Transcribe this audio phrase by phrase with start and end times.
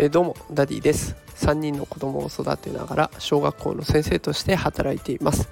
[0.00, 1.16] えー、どうもダディです。
[1.36, 5.48] 3人の子供を育てながら小学校の先生として働いています。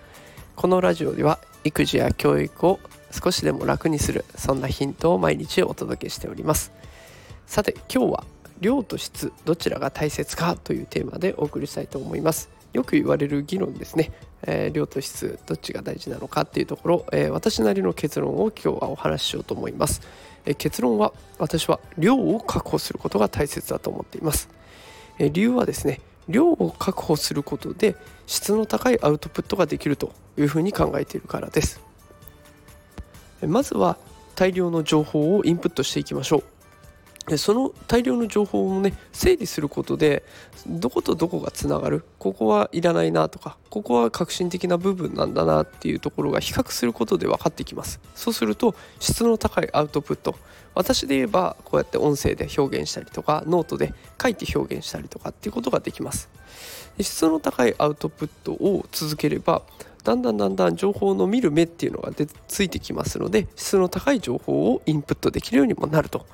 [0.55, 2.79] このラジオでは育児や教育を
[3.11, 6.71] 少しでも楽にするそんなヒントを毎日お届けしております。
[7.47, 8.25] さて今日は
[8.61, 12.56] 量と質どちらが大切かというテーマでお送りしたいと思います。
[12.73, 14.13] よく言われる議論ですね、
[14.43, 20.03] えー、量と質どっちが大事なのかっていうところ、えー、私なりの結論を今日はお話ししようと思います。
[20.47, 24.49] え結論は私は量を確保することが大切だと思っています、
[25.19, 27.97] え理由はですね量を確保することで
[28.27, 31.81] 質の高いアウトプットができるというふうに考えているからです。
[33.47, 33.99] まずは
[34.35, 36.45] 大量の情報をインプットしていきましょう。
[37.29, 40.23] でその大量の情報をね整理することで
[40.67, 42.05] どことどこがつながる？
[42.19, 48.01] ここはいらないなとかここは革新的な部分なんだなっていうところが比較することで分かってきます。
[48.15, 50.37] そうすると質の高いアウトプット。
[50.75, 56.29] 私で言えばこうやって音声で表現したりとかノートで書いて表現したりとかっていうことができます。
[57.01, 59.63] 質の高いアウトプットを続ければ
[60.07, 66.27] だんだんだんだん情報の見る目っていうのがでついてきますので質の高い情報をインプットできるようにもなると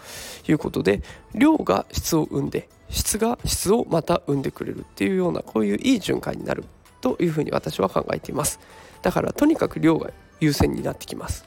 [0.47, 1.01] いうことで
[1.35, 6.65] 量が質を生んで質が質をまた生んでくれるっていうようなこういういい循環になる
[7.01, 8.61] というふうに私は考えています。
[9.01, 11.47] だからとにかく量が優先になってきます。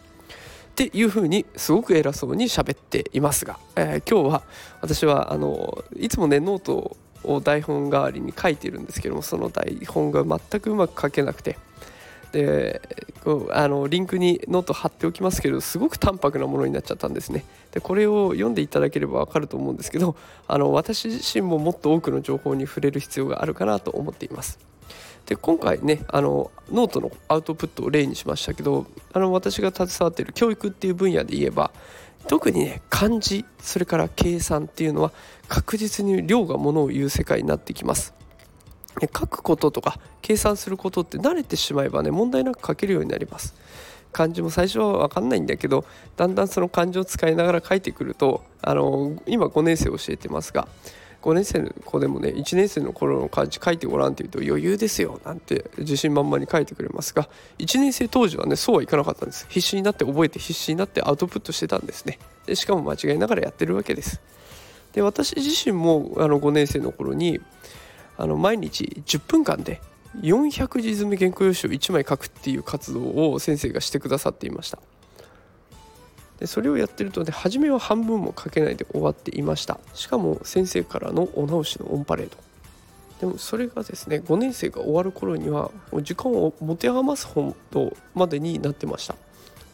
[0.71, 4.43] っていうふうにすごく偉そうに喋っていますが、えー、今日は
[4.81, 11.57] 私はあのいつもねノートを台本代わりに書いているんですけどもその台本が全くうまく書けなくて
[12.35, 12.81] で
[13.23, 17.45] こうあのリンクにノート貼っておきますけどすごく淡白なものになっちゃったんですね。
[17.71, 24.59] でこれを読んでいただければわかると思うんですけどあの私自身ももっと多くの情報に触れる必要があるかなと思っています。
[25.27, 31.71] で今回ねあのノートのアウトプットを例にしましたけどあの私が携わっている教育っていう分野で言えば
[32.27, 35.13] 特にね漢字それから計算っていうのは
[35.47, 38.13] 確実に量がものを言う世界になってきます。
[39.01, 43.53] 書くこととか計算することって慣れてしまえばね問題なく書けるようになります。
[44.11, 45.83] 漢字も最初は分かんないんだけど
[46.15, 50.69] だんだんその漢字を使いながら書いてくるとあの今5年生教えてますが
[51.21, 57.27] 5年生の子でもね1年生の頃の漢字書いてごらんって言うと余裕ですよなんて自信満々に書いてくれますが
[57.59, 59.47] 1年生当時はねそうはいかなかったんです。
[59.49, 62.19] 必死になって覚えて必死になってアウトプットしてたんですね。
[62.45, 64.21] でしかも間違いながらやってるわけです。
[64.93, 67.41] で私自身もあの5年生の頃に
[68.17, 69.81] あの毎日10分間で
[70.21, 74.79] 400字詰め原稿用紙を1枚書くっていう活動を先生がしてくださっていました。
[76.39, 79.79] でそれをやってるとね初めは半分も書けないで終わっていました。
[79.93, 82.37] しかも先生からのお直しのオンパレード。
[83.19, 85.71] でもそれがですね5年生が終わる頃には
[86.01, 89.15] 時間を持て余すほどまでになってました。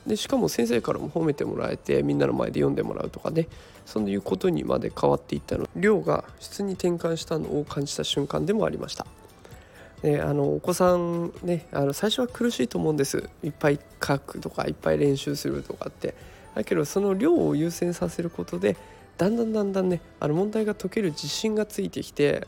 [0.05, 3.47] でしかも先生からも褒めてもらえてみんなの前で読んでもらうとかね。
[3.85, 5.67] そういうことにまで変わっていったの。
[5.75, 9.05] 量が質に転換したのを感じた瞬間でもありました。
[10.03, 13.29] あのお子さんねあの最初は苦しいと思うんです。
[13.43, 16.15] いっぱい書くとかいっぱい練習するとかって。
[16.55, 18.75] だけどその量を優先させることで
[19.17, 22.45] だんだんだんだんねあの問題が解ける自信がついてきて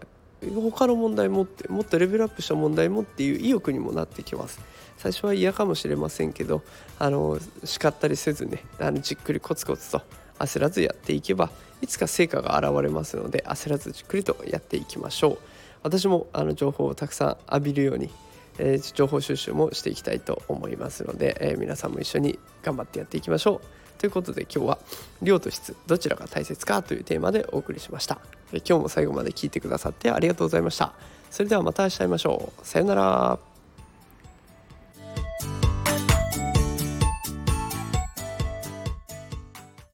[0.56, 4.59] 他の問題もってもっとレベルアップした問題もっていう意欲にもなってきます。
[5.03, 6.62] 最初は嫌かもしれませんけど
[6.97, 10.02] あの叱ったりせずねあのじっくりコツコツと
[10.40, 15.38] 焦らずやっていけばいつか成果が現れますので焦らずじっくりとやっていきましょう。
[15.84, 18.09] 私もあの情報をたくさん浴びるように、
[18.58, 24.00] えー、情報収集もしていきたいと思いますので、えー、皆さんも一緒に頑張ってやっていきましょう。
[24.00, 24.78] ということで今日は
[25.22, 28.19] 量と質どちらが大切かというテーマでお送りしました。
[28.53, 30.94] え今日も最後まで聞いてくださってありがとうございました。
[31.30, 32.66] それではまた明日会いましょう。
[32.66, 33.53] さようなら。